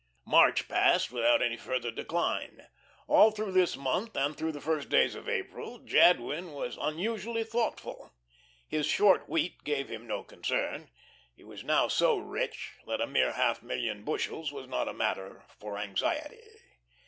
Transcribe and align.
March 0.25 0.67
passed 0.67 1.11
without 1.11 1.43
any 1.43 1.57
further 1.57 1.91
decline. 1.91 2.67
All 3.07 3.29
through 3.29 3.51
this 3.51 3.77
month 3.77 4.17
and 4.17 4.35
through 4.35 4.51
the 4.51 4.59
first 4.59 4.89
days 4.89 5.13
of 5.13 5.29
April 5.29 5.77
Jadwin 5.77 6.53
was 6.53 6.75
unusually 6.81 7.43
thoughtful. 7.43 8.11
His 8.67 8.87
short 8.87 9.29
wheat 9.29 9.63
gave 9.63 9.89
him 9.89 10.07
no 10.07 10.23
concern. 10.23 10.89
He 11.35 11.43
was 11.43 11.63
now 11.63 11.87
so 11.87 12.17
rich 12.17 12.71
that 12.87 12.99
a 12.99 13.05
mere 13.05 13.33
half 13.33 13.61
million 13.61 14.03
bushels 14.03 14.51
was 14.51 14.67
not 14.67 14.87
a 14.87 14.93
matter 14.93 15.43
for 15.59 15.77
anxiety. 15.77 16.41